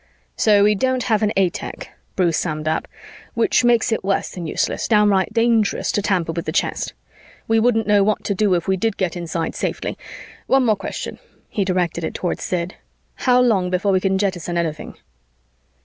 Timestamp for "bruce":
2.15-2.35